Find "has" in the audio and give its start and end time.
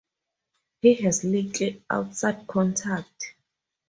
0.95-1.23